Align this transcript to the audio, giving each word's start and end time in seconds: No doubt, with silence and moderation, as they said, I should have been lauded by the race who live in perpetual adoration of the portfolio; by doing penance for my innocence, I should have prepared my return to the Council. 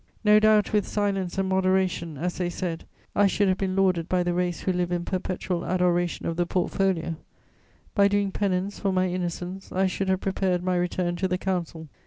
No 0.23 0.39
doubt, 0.39 0.73
with 0.73 0.87
silence 0.87 1.37
and 1.37 1.47
moderation, 1.47 2.17
as 2.17 2.39
they 2.39 2.49
said, 2.49 2.85
I 3.15 3.27
should 3.27 3.47
have 3.49 3.59
been 3.59 3.75
lauded 3.75 4.09
by 4.09 4.23
the 4.23 4.33
race 4.33 4.61
who 4.61 4.73
live 4.73 4.91
in 4.91 5.05
perpetual 5.05 5.63
adoration 5.63 6.25
of 6.25 6.37
the 6.37 6.47
portfolio; 6.47 7.17
by 7.93 8.07
doing 8.07 8.31
penance 8.31 8.79
for 8.79 8.91
my 8.91 9.07
innocence, 9.09 9.71
I 9.71 9.85
should 9.85 10.09
have 10.09 10.19
prepared 10.21 10.63
my 10.63 10.75
return 10.75 11.17
to 11.17 11.27
the 11.27 11.37
Council. 11.37 11.87